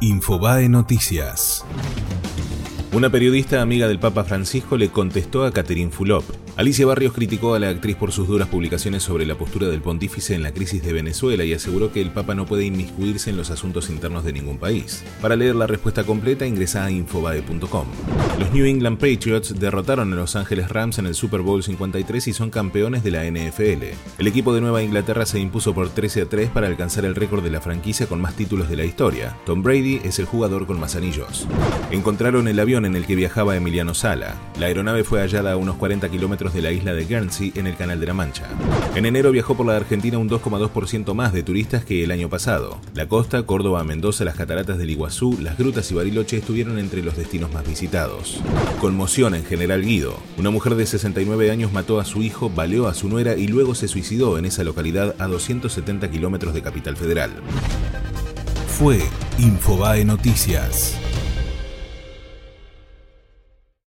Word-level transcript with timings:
Infobae 0.00 0.68
Noticias. 0.68 1.64
Una 2.92 3.10
periodista 3.10 3.60
amiga 3.60 3.88
del 3.88 3.98
Papa 3.98 4.22
Francisco 4.22 4.76
le 4.76 4.90
contestó 4.90 5.44
a 5.44 5.50
Catherine 5.50 5.90
Fulop. 5.90 6.47
Alicia 6.58 6.86
Barrios 6.86 7.12
criticó 7.12 7.54
a 7.54 7.60
la 7.60 7.68
actriz 7.68 7.94
por 7.94 8.10
sus 8.10 8.26
duras 8.26 8.48
publicaciones 8.48 9.04
sobre 9.04 9.24
la 9.24 9.36
postura 9.36 9.68
del 9.68 9.80
pontífice 9.80 10.34
en 10.34 10.42
la 10.42 10.50
crisis 10.50 10.82
de 10.82 10.92
Venezuela 10.92 11.44
y 11.44 11.52
aseguró 11.52 11.92
que 11.92 12.02
el 12.02 12.10
Papa 12.10 12.34
no 12.34 12.46
puede 12.46 12.64
inmiscuirse 12.64 13.30
en 13.30 13.36
los 13.36 13.50
asuntos 13.50 13.88
internos 13.90 14.24
de 14.24 14.32
ningún 14.32 14.58
país. 14.58 15.04
Para 15.22 15.36
leer 15.36 15.54
la 15.54 15.68
respuesta 15.68 16.02
completa 16.02 16.46
ingresa 16.46 16.84
a 16.84 16.90
infobae.com. 16.90 17.86
Los 18.40 18.50
New 18.52 18.66
England 18.66 18.98
Patriots 18.98 19.56
derrotaron 19.56 20.12
a 20.12 20.16
Los 20.16 20.34
Ángeles 20.34 20.68
Rams 20.68 20.98
en 20.98 21.06
el 21.06 21.14
Super 21.14 21.42
Bowl 21.42 21.62
53 21.62 22.26
y 22.26 22.32
son 22.32 22.50
campeones 22.50 23.04
de 23.04 23.12
la 23.12 23.24
NFL. 23.24 23.84
El 24.18 24.26
equipo 24.26 24.52
de 24.52 24.60
Nueva 24.60 24.82
Inglaterra 24.82 25.26
se 25.26 25.38
impuso 25.38 25.74
por 25.74 25.90
13 25.90 26.22
a 26.22 26.28
3 26.28 26.50
para 26.50 26.66
alcanzar 26.66 27.04
el 27.04 27.14
récord 27.14 27.44
de 27.44 27.52
la 27.52 27.60
franquicia 27.60 28.08
con 28.08 28.20
más 28.20 28.34
títulos 28.34 28.68
de 28.68 28.78
la 28.78 28.84
historia. 28.84 29.36
Tom 29.46 29.62
Brady 29.62 30.00
es 30.02 30.18
el 30.18 30.24
jugador 30.26 30.66
con 30.66 30.80
más 30.80 30.96
anillos. 30.96 31.46
Encontraron 31.92 32.48
el 32.48 32.58
avión 32.58 32.84
en 32.84 32.96
el 32.96 33.06
que 33.06 33.14
viajaba 33.14 33.54
Emiliano 33.54 33.94
Sala. 33.94 34.34
La 34.58 34.66
aeronave 34.66 35.04
fue 35.04 35.20
hallada 35.20 35.52
a 35.52 35.56
unos 35.56 35.76
40 35.76 36.08
kilómetros 36.08 36.47
de 36.52 36.62
la 36.62 36.72
isla 36.72 36.94
de 36.94 37.04
Guernsey 37.04 37.52
en 37.54 37.66
el 37.66 37.76
Canal 37.76 38.00
de 38.00 38.06
la 38.06 38.14
Mancha. 38.14 38.48
En 38.94 39.06
enero 39.06 39.30
viajó 39.30 39.56
por 39.56 39.66
la 39.66 39.76
Argentina 39.76 40.18
un 40.18 40.28
2,2% 40.28 41.14
más 41.14 41.32
de 41.32 41.42
turistas 41.42 41.84
que 41.84 42.04
el 42.04 42.10
año 42.10 42.28
pasado. 42.28 42.78
La 42.94 43.06
costa, 43.06 43.42
Córdoba, 43.44 43.84
Mendoza, 43.84 44.24
las 44.24 44.36
cataratas 44.36 44.78
del 44.78 44.90
Iguazú, 44.90 45.38
las 45.40 45.58
grutas 45.58 45.90
y 45.90 45.94
Bariloche 45.94 46.38
estuvieron 46.38 46.78
entre 46.78 47.02
los 47.02 47.16
destinos 47.16 47.52
más 47.52 47.66
visitados. 47.66 48.40
Conmoción 48.80 49.34
en 49.34 49.44
General 49.44 49.82
Guido. 49.82 50.16
Una 50.36 50.50
mujer 50.50 50.74
de 50.74 50.86
69 50.86 51.50
años 51.50 51.72
mató 51.72 52.00
a 52.00 52.04
su 52.04 52.22
hijo, 52.22 52.50
baleó 52.50 52.88
a 52.88 52.94
su 52.94 53.08
nuera 53.08 53.36
y 53.36 53.46
luego 53.46 53.74
se 53.74 53.88
suicidó 53.88 54.38
en 54.38 54.44
esa 54.44 54.64
localidad 54.64 55.14
a 55.18 55.26
270 55.26 56.10
kilómetros 56.10 56.54
de 56.54 56.62
Capital 56.62 56.96
Federal. 56.96 57.30
Fue 58.66 59.00
Infobae 59.38 60.04
Noticias. 60.04 60.96